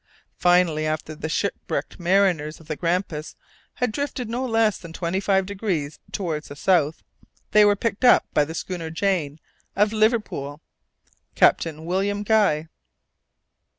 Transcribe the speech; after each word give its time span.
Finally, 0.39 0.87
after 0.87 1.13
the 1.13 1.29
shipwrecked 1.29 1.99
mariners 1.99 2.59
of 2.59 2.67
the 2.67 2.75
Grampus 2.75 3.35
had 3.75 3.91
drifted 3.91 4.27
no 4.27 4.43
less 4.43 4.79
than 4.79 4.91
twenty 4.91 5.19
five 5.19 5.45
degrees 5.45 5.99
towards 6.11 6.47
the 6.47 6.55
south, 6.55 7.03
they 7.51 7.63
were 7.63 7.75
picked 7.75 8.03
up 8.03 8.25
by 8.33 8.43
the 8.43 8.55
schooner 8.55 8.89
Jane, 8.89 9.37
of 9.75 9.93
Liverpool, 9.93 10.59
Captain 11.35 11.85
William 11.85 12.23
Guy. 12.23 12.67